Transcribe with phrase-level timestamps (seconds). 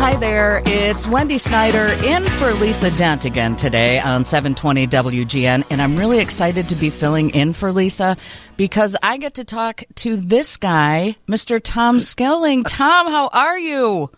[0.00, 5.82] Hi there, it's Wendy Snyder in for Lisa Dent again today on 720 WGN, and
[5.82, 8.16] I'm really excited to be filling in for Lisa
[8.56, 11.60] because I get to talk to this guy, Mr.
[11.62, 12.64] Tom Skilling.
[12.64, 14.10] Tom, how are you?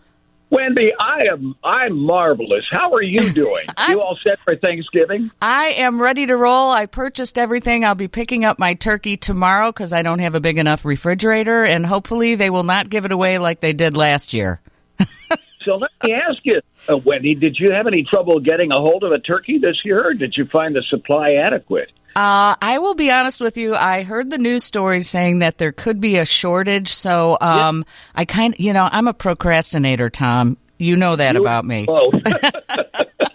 [0.49, 2.63] Wendy, I am I'm marvelous.
[2.71, 3.65] How are you doing?
[3.89, 5.31] you all set for Thanksgiving?
[5.41, 6.71] I am ready to roll.
[6.71, 7.83] I purchased everything.
[7.83, 11.65] I'll be picking up my turkey tomorrow because I don't have a big enough refrigerator,
[11.65, 14.61] and hopefully they will not give it away like they did last year.
[15.63, 19.03] so let me ask you, uh, Wendy, did you have any trouble getting a hold
[19.03, 21.91] of a turkey this year, or did you find the supply adequate?
[22.15, 23.75] Uh, I will be honest with you.
[23.75, 26.89] I heard the news stories saying that there could be a shortage.
[26.89, 27.93] So um, yeah.
[28.15, 30.57] I kind of, you know, I'm a procrastinator, Tom.
[30.77, 31.87] You know that you, about me.
[31.87, 32.11] Oh.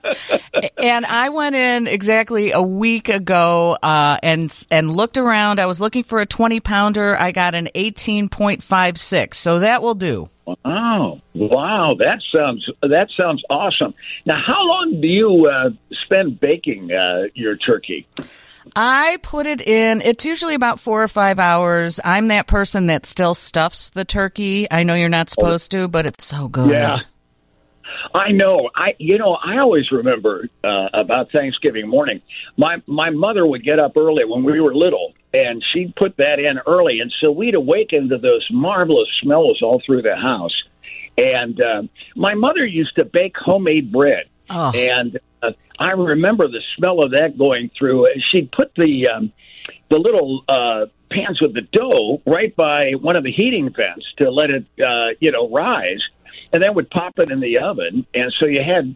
[0.83, 5.61] and I went in exactly a week ago uh, and and looked around.
[5.61, 7.17] I was looking for a 20 pounder.
[7.19, 10.29] I got an 18.56, so that will do.
[10.65, 13.95] Wow, wow, that sounds that sounds awesome.
[14.25, 15.71] Now, how long do you uh,
[16.05, 18.07] spend baking uh, your turkey?
[18.75, 20.03] I put it in.
[20.03, 22.01] It's usually about four or five hours.
[22.05, 24.71] I'm that person that still stuffs the turkey.
[24.71, 26.71] I know you're not supposed to, but it's so good.
[26.71, 27.01] Yeah.
[28.15, 28.71] I know.
[28.75, 32.23] I you know I always remember uh, about Thanksgiving morning.
[32.57, 36.39] My my mother would get up early when we were little, and she'd put that
[36.39, 40.57] in early, and so we'd awaken to those marvelous smells all through the house.
[41.17, 41.83] And uh,
[42.15, 44.73] my mother used to bake homemade bread, oh.
[44.75, 48.09] and uh, I remember the smell of that going through.
[48.31, 49.33] She'd put the um,
[49.91, 54.31] the little uh, pans with the dough right by one of the heating vents to
[54.31, 56.03] let it uh, you know rise
[56.53, 58.07] and then would pop it in the oven.
[58.15, 58.95] And so you had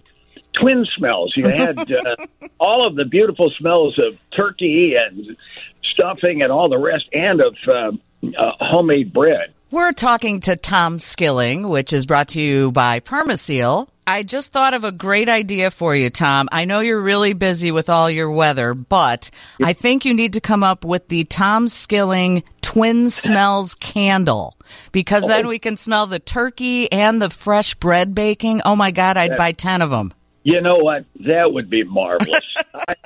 [0.60, 1.32] twin smells.
[1.36, 2.16] You had uh,
[2.60, 5.36] all of the beautiful smells of turkey and
[5.82, 7.90] stuffing and all the rest, and of uh,
[8.38, 9.52] uh, homemade bread.
[9.70, 13.88] We're talking to Tom Skilling, which is brought to you by Permaseal.
[14.06, 16.48] I just thought of a great idea for you, Tom.
[16.50, 19.30] I know you're really busy with all your weather, but
[19.62, 24.56] I think you need to come up with the Tom Skilling Twin Smells candle
[24.90, 25.48] because then oh.
[25.48, 28.62] we can smell the turkey and the fresh bread baking.
[28.64, 30.12] Oh my God, I'd buy 10 of them.
[30.42, 31.04] You know what?
[31.20, 32.40] That would be marvelous.
[32.88, 32.96] I,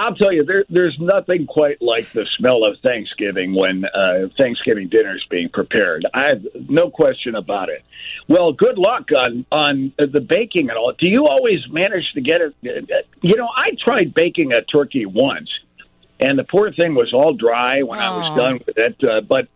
[0.00, 4.88] I'll tell you, there, there's nothing quite like the smell of Thanksgiving when uh, Thanksgiving
[4.88, 6.06] dinner is being prepared.
[6.14, 7.84] I have no question about it.
[8.26, 10.94] Well, good luck on on the baking and all.
[10.98, 13.06] Do you always manage to get it?
[13.20, 15.50] You know, I tried baking a turkey once,
[16.18, 19.04] and the poor thing was all dry when I was done with it.
[19.04, 19.48] Uh, but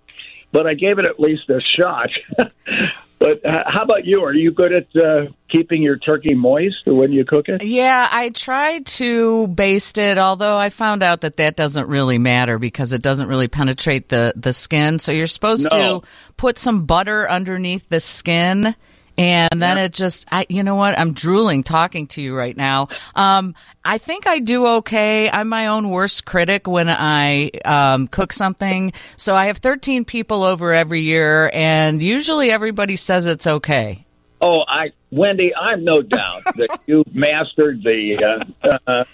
[0.52, 2.10] but I gave it at least a shot.
[3.18, 4.22] But how about you?
[4.24, 7.62] Are you good at uh, keeping your turkey moist when you cook it?
[7.64, 12.58] Yeah, I try to baste it, although I found out that that doesn't really matter
[12.58, 14.98] because it doesn't really penetrate the, the skin.
[14.98, 16.00] So you're supposed no.
[16.00, 18.74] to put some butter underneath the skin
[19.16, 20.98] and then it just, I, you know what?
[20.98, 22.88] I'm drooling talking to you right now.
[23.14, 23.54] Um,
[23.84, 25.30] I think I do okay.
[25.30, 28.92] I'm my own worst critic when I um, cook something.
[29.16, 34.04] So I have 13 people over every year, and usually everybody says it's okay.
[34.40, 39.04] Oh, I, Wendy, I'm no doubt that you've mastered the, uh, uh,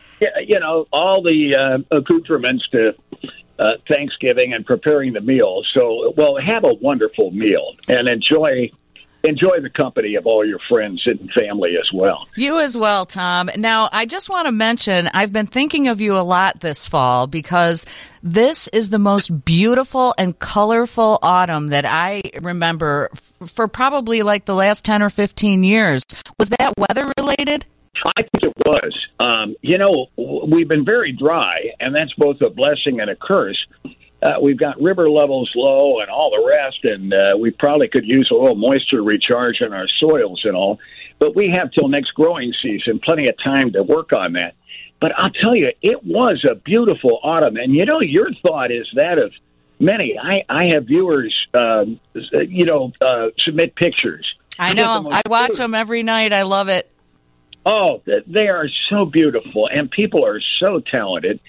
[0.44, 2.94] you know, all the uh, accoutrements to
[3.58, 5.62] uh, Thanksgiving and preparing the meal.
[5.74, 8.70] So, well, have a wonderful meal and enjoy
[9.24, 12.26] enjoy the company of all your friends and family as well.
[12.36, 13.50] You as well, Tom.
[13.56, 17.26] Now, I just want to mention I've been thinking of you a lot this fall
[17.26, 17.86] because
[18.22, 23.10] this is the most beautiful and colorful autumn that I remember
[23.46, 26.04] for probably like the last 10 or 15 years.
[26.38, 27.66] Was that weather related?
[28.16, 29.06] I think it was.
[29.18, 33.58] Um, you know, we've been very dry, and that's both a blessing and a curse
[34.22, 38.06] uh, we've got river levels low and all the rest, and uh, we probably could
[38.06, 40.78] use a little moisture recharge in our soils and all.
[41.18, 44.54] But we have till next growing season plenty of time to work on that.
[45.00, 48.86] But I'll tell you, it was a beautiful autumn, and you know, your thought is
[48.94, 49.32] that of
[49.78, 50.18] many.
[50.18, 54.26] I, I have viewers, um, you know, uh, submit pictures.
[54.58, 55.08] I know.
[55.10, 56.34] I watch them every night.
[56.34, 56.90] I love it.
[57.64, 61.40] Oh, they are so beautiful, and people are so talented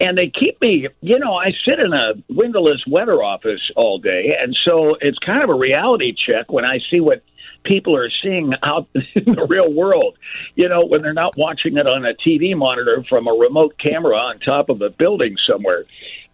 [0.00, 4.32] and they keep me you know i sit in a windowless weather office all day
[4.40, 7.22] and so it's kind of a reality check when i see what
[7.64, 10.18] people are seeing out in the real world
[10.54, 14.16] you know when they're not watching it on a tv monitor from a remote camera
[14.16, 15.84] on top of a building somewhere.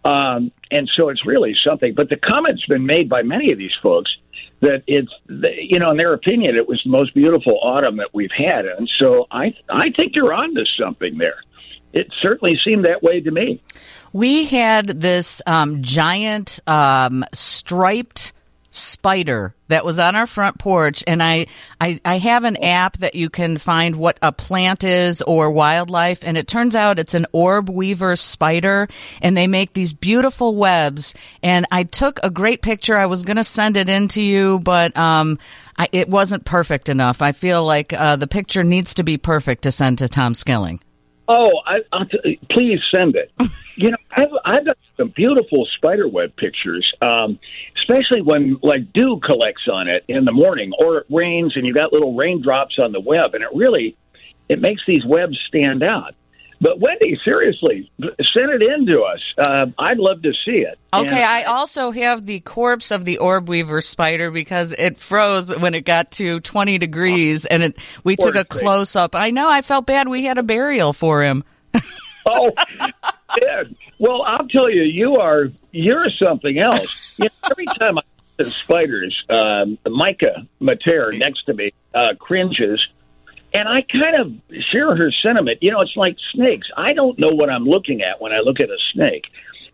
[0.03, 3.75] Um, and so it's really something but the comment's been made by many of these
[3.83, 4.11] folks
[4.61, 8.31] that it's you know in their opinion it was the most beautiful autumn that we've
[8.31, 8.65] had.
[8.65, 11.41] And so i i think you're on to something there.
[11.93, 13.61] It certainly seemed that way to me.
[14.13, 18.33] We had this um, giant um, striped
[18.71, 21.03] spider that was on our front porch.
[21.05, 21.47] And I,
[21.79, 26.23] I I have an app that you can find what a plant is or wildlife.
[26.23, 28.87] And it turns out it's an orb weaver spider.
[29.21, 31.13] And they make these beautiful webs.
[31.43, 32.97] And I took a great picture.
[32.97, 35.37] I was going to send it in to you but um
[35.77, 37.21] I, it wasn't perfect enough.
[37.23, 40.79] I feel like uh, the picture needs to be perfect to send to Tom Skilling.
[41.33, 41.79] Oh, I,
[42.11, 43.31] t- please send it.
[43.75, 47.39] you know, I've, I've got some beautiful spider web pictures, um,
[47.77, 51.73] especially when like dew collects on it in the morning, or it rains and you
[51.73, 53.95] got little raindrops on the web, and it really
[54.49, 56.15] it makes these webs stand out.
[56.61, 59.19] But Wendy, seriously, send it in to us.
[59.35, 60.77] Uh, I'd love to see it.
[60.93, 65.57] Okay, and I also have the corpse of the orb weaver spider because it froze
[65.57, 69.15] when it got to 20 degrees, and it we took a close up.
[69.15, 70.07] I know I felt bad.
[70.07, 71.43] We had a burial for him.
[72.27, 72.51] oh,
[73.41, 73.63] yeah.
[73.97, 77.13] Well, I'll tell you, you are you're something else.
[77.17, 78.01] You know, every time I
[78.43, 82.79] see spiders, um, Micah Materre next to me uh, cringes
[83.53, 85.59] and I kind of share her sentiment.
[85.61, 86.67] You know, it's like snakes.
[86.75, 89.25] I don't know what I'm looking at when I look at a snake.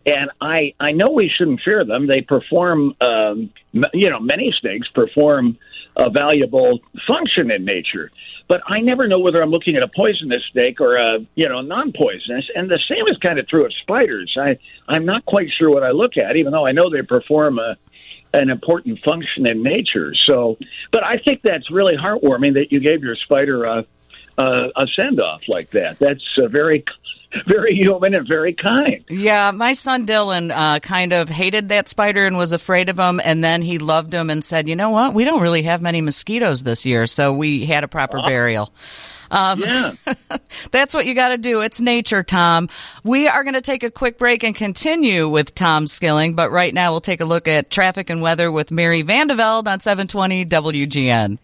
[0.05, 2.07] And I, I know we shouldn't fear them.
[2.07, 3.51] They perform, um,
[3.93, 5.57] you know, many snakes perform
[5.97, 8.09] a valuable function in nature.
[8.47, 11.59] But I never know whether I'm looking at a poisonous snake or a, you know,
[11.59, 12.49] non-poisonous.
[12.55, 14.33] And the same is kind of true of spiders.
[14.39, 14.57] I,
[14.87, 17.75] I'm not quite sure what I look at, even though I know they perform a,
[18.33, 20.13] an important function in nature.
[20.25, 20.57] So,
[20.91, 23.85] but I think that's really heartwarming that you gave your spider a,
[24.37, 24.43] a,
[24.75, 25.99] a send off like that.
[25.99, 26.83] That's very
[27.47, 29.03] very human and very kind.
[29.09, 33.19] Yeah, my son Dylan uh, kind of hated that spider and was afraid of him,
[33.23, 35.13] and then he loved him and said, "You know what?
[35.13, 38.27] We don't really have many mosquitoes this year, so we had a proper uh-huh.
[38.27, 38.73] burial."
[39.31, 39.93] Um, yeah.
[40.71, 41.61] that's what you got to do.
[41.61, 42.69] It's nature, Tom.
[43.03, 46.73] We are going to take a quick break and continue with Tom Skilling, but right
[46.73, 49.79] now we'll take a look at traffic and weather with Mary Van De Velde on
[49.79, 51.37] 720 WGN.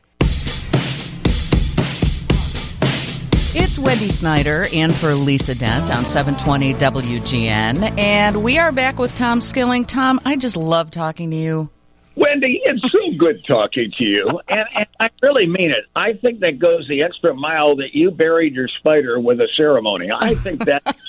[3.55, 7.97] It's Wendy Snyder and for Lisa Dent on 720 WGN.
[7.99, 9.85] And we are back with Tom Skilling.
[9.85, 11.69] Tom, I just love talking to you.
[12.15, 15.85] Wendy, it's so good talking to you, and, and I really mean it.
[15.95, 20.09] I think that goes the extra mile that you buried your spider with a ceremony.
[20.11, 20.83] I think that.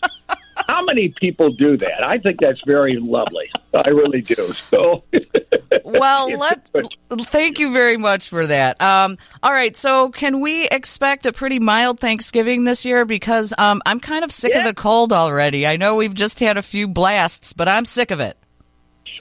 [0.68, 2.06] how many people do that?
[2.06, 3.50] I think that's very lovely.
[3.74, 4.52] I really do.
[4.70, 5.04] So,
[5.84, 6.70] well, let
[7.10, 8.80] thank you very much for that.
[8.80, 13.04] Um, all right, so can we expect a pretty mild Thanksgiving this year?
[13.04, 14.60] Because um, I'm kind of sick yeah.
[14.60, 15.66] of the cold already.
[15.66, 18.38] I know we've just had a few blasts, but I'm sick of it.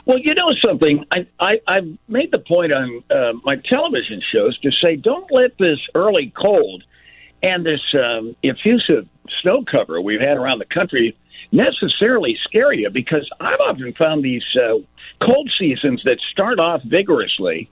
[0.06, 4.58] Well, you know something, I, I I've made the point on uh, my television shows
[4.60, 6.84] to say don't let this early cold
[7.42, 9.08] and this um, effusive
[9.42, 11.16] snow cover we've had around the country
[11.52, 14.80] necessarily scare you because I've often found these uh,
[15.20, 17.70] cold seasons that start off vigorously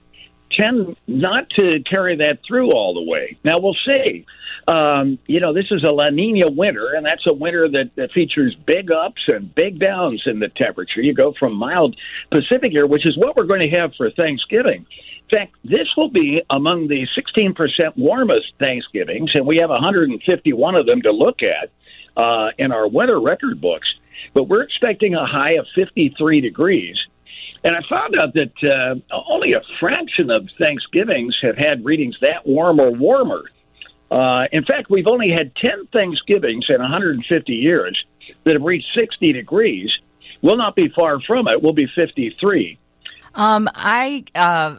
[0.52, 3.38] tend not to carry that through all the way.
[3.44, 4.26] Now we'll see.
[4.72, 8.14] Um, you know, this is a La Nina winter, and that's a winter that, that
[8.14, 11.02] features big ups and big downs in the temperature.
[11.02, 11.98] You go from mild
[12.32, 14.86] Pacific air, which is what we're going to have for Thanksgiving.
[15.30, 20.86] In fact, this will be among the 16% warmest Thanksgivings, and we have 151 of
[20.86, 21.70] them to look at
[22.16, 23.94] uh, in our weather record books.
[24.34, 26.96] But we're expecting a high of 53 degrees.
[27.66, 32.48] And I found out that uh, only a fraction of Thanksgivings have had readings that
[32.48, 33.44] warm or warmer.
[34.12, 38.04] Uh, in fact, we've only had 10 Thanksgivings in 150 years
[38.44, 39.90] that have reached 60 degrees.
[40.42, 41.62] We'll not be far from it.
[41.62, 42.78] We'll be 53.
[43.34, 44.78] Um, I uh,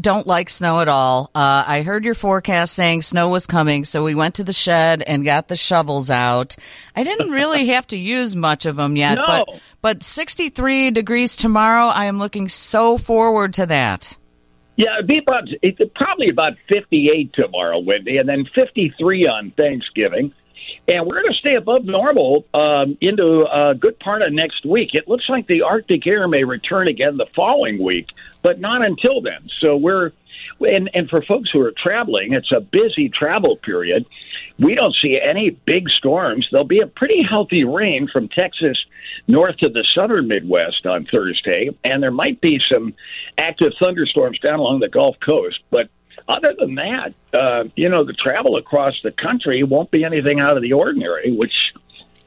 [0.00, 1.30] don't like snow at all.
[1.34, 5.02] Uh, I heard your forecast saying snow was coming, so we went to the shed
[5.02, 6.54] and got the shovels out.
[6.94, 9.24] I didn't really have to use much of them yet, no.
[9.26, 11.86] but but 63 degrees tomorrow.
[11.86, 14.16] I am looking so forward to that.
[14.78, 20.32] Yeah, it'd be about it's probably about 58 tomorrow, Wendy, and then 53 on Thanksgiving.
[20.88, 24.90] And we're going to stay above normal um, into a good part of next week.
[24.94, 28.06] It looks like the Arctic air may return again the following week,
[28.42, 29.50] but not until then.
[29.60, 30.12] So we're
[30.60, 34.06] and and for folks who are traveling, it's a busy travel period.
[34.58, 36.48] We don't see any big storms.
[36.50, 38.76] There'll be a pretty healthy rain from Texas
[39.28, 42.94] north to the southern Midwest on Thursday, and there might be some
[43.36, 45.60] active thunderstorms down along the Gulf Coast.
[45.70, 45.90] But
[46.26, 50.56] other than that, uh, you know, the travel across the country won't be anything out
[50.56, 51.52] of the ordinary, which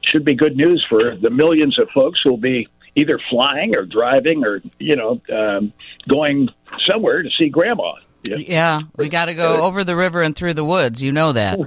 [0.02, 3.84] should be good news for the millions of folks who will be either flying or
[3.84, 5.72] driving or you know um,
[6.08, 6.48] going
[6.88, 7.94] somewhere to see grandma.
[8.22, 11.02] Yeah, yeah we got to go over the river and through the woods.
[11.02, 11.58] You know that,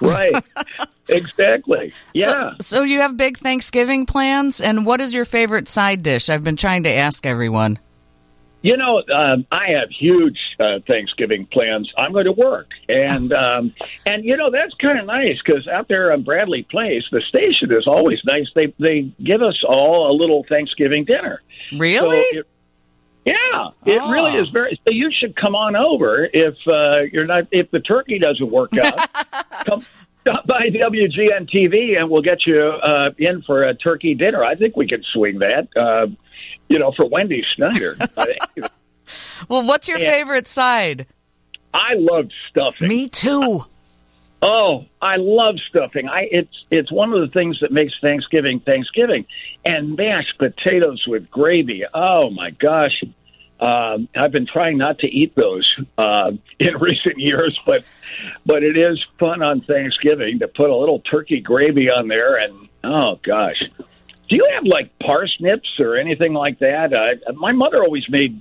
[0.00, 0.34] right?
[1.08, 1.92] exactly.
[2.14, 2.24] Yeah.
[2.24, 6.28] So, so you have big Thanksgiving plans, and what is your favorite side dish?
[6.28, 7.78] I've been trying to ask everyone.
[8.62, 11.92] You know, um, I have huge uh, Thanksgiving plans.
[11.98, 13.74] I'm going to work, and um,
[14.06, 17.72] and you know that's kind of nice because out there on Bradley Place, the station
[17.72, 18.46] is always nice.
[18.54, 21.42] They they give us all a little Thanksgiving dinner.
[21.76, 22.24] Really?
[22.32, 22.46] So it,
[23.24, 24.10] yeah, it Oh.
[24.12, 24.78] really is very.
[24.86, 28.76] So you should come on over if uh, you're not if the turkey doesn't work
[28.78, 29.12] out.
[29.64, 29.84] come
[30.22, 34.44] stop by WGN TV and we'll get you uh, in for a turkey dinner.
[34.44, 35.68] I think we could swing that.
[35.76, 36.06] Uh,
[36.72, 37.44] you know, for Wendy
[37.98, 38.66] think-
[39.48, 40.10] Well, what's your Yeah.
[40.10, 41.06] favorite side?
[41.74, 42.88] I love stuffing.
[42.88, 43.64] Me too.
[44.44, 46.08] Oh, I love stuffing.
[46.08, 49.24] I it's it's one of the things that makes Thanksgiving Thanksgiving,
[49.64, 51.84] and mashed potatoes with gravy.
[51.94, 53.02] Oh my gosh,
[53.60, 57.84] um, I've been trying not to eat those uh, in recent years, but
[58.44, 62.68] but it is fun on Thanksgiving to put a little turkey gravy on there, and
[62.82, 63.62] oh gosh,
[64.32, 66.94] do you have like parsnips or anything like that?
[66.94, 68.40] Uh, my mother always made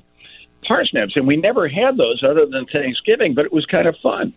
[0.66, 4.32] parsnips, and we never had those other than Thanksgiving, but it was kind of fun.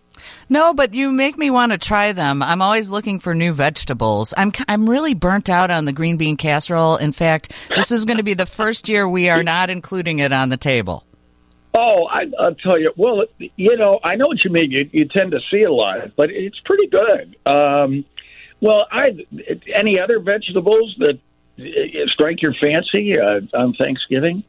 [0.49, 2.43] No, but you make me want to try them.
[2.43, 4.33] I'm always looking for new vegetables.
[4.35, 6.97] I'm I'm really burnt out on the green bean casserole.
[6.97, 10.33] In fact, this is going to be the first year we are not including it
[10.33, 11.05] on the table.
[11.73, 12.91] Oh, I, I'll tell you.
[12.97, 14.71] Well, you know, I know what you mean.
[14.71, 17.37] You, you tend to see a lot, but it's pretty good.
[17.45, 18.03] Um,
[18.59, 19.25] well, I
[19.73, 21.17] any other vegetables that
[22.07, 24.43] strike your fancy uh, on Thanksgiving?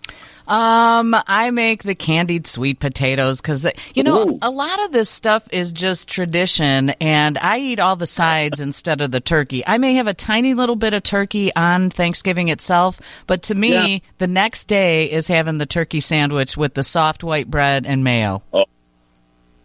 [0.49, 4.39] Um, I make the candied sweet potatoes because you know Ooh.
[4.41, 9.01] a lot of this stuff is just tradition, and I eat all the sides instead
[9.01, 9.67] of the turkey.
[9.67, 13.95] I may have a tiny little bit of turkey on Thanksgiving itself, but to me,
[13.95, 13.99] Yeah.
[14.19, 18.43] the next day is having the turkey sandwich with the soft white bread and mayo.
[18.53, 18.65] Oh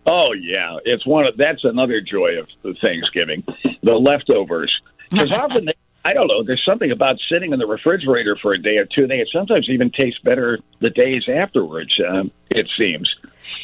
[0.08, 3.44] Oh yeah, it's one of that's another joy of Thanksgiving,
[3.84, 4.72] the leftovers.
[5.12, 8.58] Because often they, I don't know, there's something about sitting in the refrigerator for a
[8.58, 9.08] day or two.
[9.08, 11.94] They sometimes even taste better the days afterwards.
[12.08, 13.14] Um, it seems.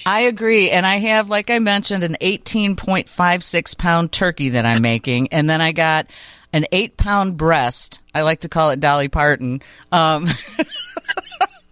[0.06, 0.70] I agree.
[0.70, 5.29] And I have, like I mentioned, an 18.56 pound turkey that I'm making.
[5.34, 6.08] And then I got
[6.53, 8.01] an eight pound breast.
[8.13, 9.62] I like to call it Dolly Parton.
[9.91, 10.27] Um,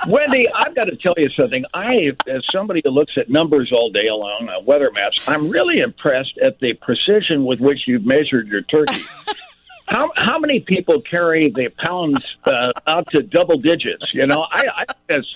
[0.08, 1.66] Wendy, I've got to tell you something.
[1.74, 5.80] I, as somebody who looks at numbers all day long on weather maps, I'm really
[5.80, 9.04] impressed at the precision with which you've measured your turkey.
[9.88, 14.14] how how many people carry the pounds uh, out to double digits?
[14.14, 15.36] You know, I, I think that's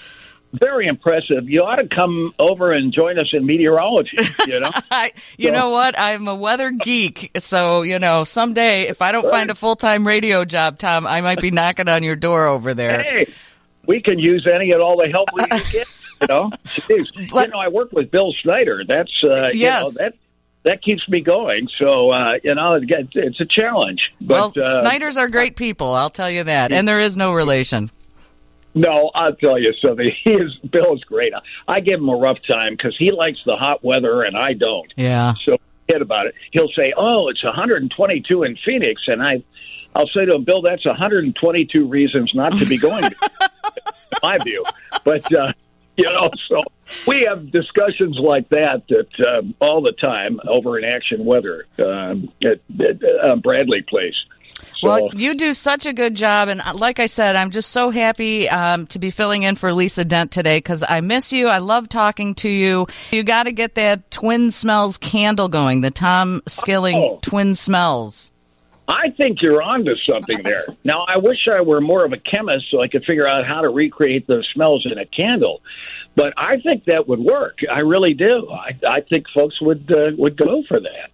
[0.53, 1.47] very impressive.
[1.47, 4.17] You ought to come over and join us in meteorology.
[4.47, 5.97] You know, I, you So- know what?
[5.97, 7.31] I'm a weather geek.
[7.37, 11.21] So, you know, someday if I don't find a full time radio job, Tom, I
[11.21, 13.03] might be knocking on your door over there.
[13.03, 13.33] hey,
[13.89, 15.87] we can use any and all the help we can get.
[16.21, 16.51] You know,
[17.31, 18.83] But- you know, I work with Bill Snyder.
[18.87, 19.83] That's uh, you Yes.
[19.95, 20.13] know, that
[20.63, 21.67] that keeps me going.
[21.81, 24.01] So uh, you know, it it's a challenge.
[24.25, 25.93] well, uh, Snyders are great people.
[25.93, 26.71] I'll tell you that.
[26.71, 27.89] And there is no relation.
[28.75, 30.11] no, I'll tell you something.
[30.23, 31.33] He is Bill's great.
[31.67, 34.91] I give him a rough time because he likes the hot weather and I don't.
[34.97, 35.33] Yeah.
[35.45, 36.35] So forget about it.
[36.51, 39.41] He'll say, "Oh, it's 122 in Phoenix," and I,
[39.95, 43.15] I'll say to him, "Bill, that's 122 reasons not to be going." to
[44.23, 44.63] my view,
[45.03, 45.51] but uh,
[45.97, 46.61] you know, so
[47.05, 52.31] we have discussions like that that um, all the time over in Action Weather um,
[52.43, 54.15] at, at uh, Bradley Place.
[54.61, 57.71] So, Well, you do such a good job, and uh, like I said, I'm just
[57.71, 61.47] so happy um, to be filling in for Lisa Dent today because I miss you.
[61.47, 62.87] I love talking to you.
[63.11, 67.19] You got to get that Twin Smells candle going, the Tom Skilling Oh.
[67.21, 68.31] Twin Smells.
[68.89, 70.65] I think you're onto something there.
[70.83, 73.61] Now, I wish I were more of a chemist so I could figure out how
[73.61, 75.61] to recreate those smells in a candle.
[76.15, 77.59] But I think that would work.
[77.71, 78.49] I really do.
[78.49, 81.11] I, I think folks would uh, would go for that.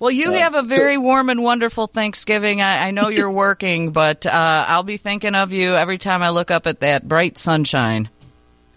[0.00, 2.60] Well, you have a very warm and wonderful Thanksgiving.
[2.60, 6.30] I, I know you're working, but uh, I'll be thinking of you every time I
[6.30, 8.08] look up at that bright sunshine.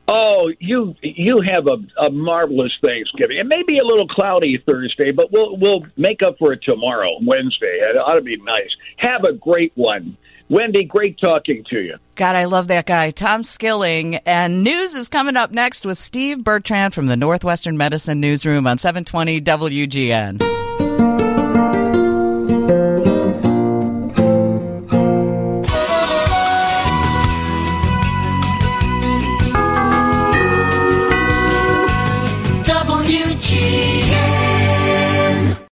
[0.07, 3.37] Oh, you you have a, a marvelous Thanksgiving.
[3.37, 7.17] It may be a little cloudy Thursday, but we'll we'll make up for it tomorrow,
[7.21, 7.79] Wednesday.
[7.81, 8.69] It ought to be nice.
[8.97, 10.15] Have a great one,
[10.47, 10.83] Wendy.
[10.83, 11.97] Great talking to you.
[12.13, 14.15] God, I love that guy, Tom Skilling.
[14.27, 18.77] And news is coming up next with Steve Bertrand from the Northwestern Medicine Newsroom on
[18.77, 20.64] 720 WGN.